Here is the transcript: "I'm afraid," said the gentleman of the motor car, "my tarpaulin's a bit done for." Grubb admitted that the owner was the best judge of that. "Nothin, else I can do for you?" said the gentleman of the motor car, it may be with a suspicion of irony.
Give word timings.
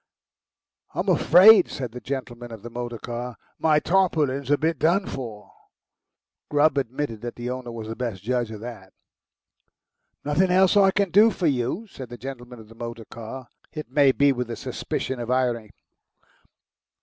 "I'm 0.95 1.09
afraid," 1.09 1.67
said 1.69 1.91
the 1.91 2.01
gentleman 2.01 2.51
of 2.51 2.63
the 2.63 2.71
motor 2.71 2.97
car, 2.97 3.35
"my 3.59 3.77
tarpaulin's 3.77 4.49
a 4.49 4.57
bit 4.57 4.79
done 4.79 5.05
for." 5.05 5.53
Grubb 6.49 6.79
admitted 6.79 7.21
that 7.21 7.35
the 7.35 7.51
owner 7.51 7.71
was 7.71 7.87
the 7.87 7.95
best 7.95 8.23
judge 8.23 8.49
of 8.49 8.61
that. 8.61 8.93
"Nothin, 10.25 10.49
else 10.49 10.75
I 10.75 10.89
can 10.89 11.11
do 11.11 11.29
for 11.29 11.45
you?" 11.45 11.85
said 11.85 12.09
the 12.09 12.17
gentleman 12.17 12.57
of 12.59 12.67
the 12.67 12.73
motor 12.73 13.05
car, 13.05 13.49
it 13.73 13.91
may 13.91 14.11
be 14.11 14.31
with 14.31 14.49
a 14.49 14.55
suspicion 14.55 15.19
of 15.19 15.29
irony. 15.29 15.69